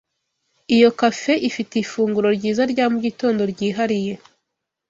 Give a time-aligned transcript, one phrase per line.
[0.75, 4.13] Iyo cafe ifite ifunguro ryiza rya mugitondo ryihariye.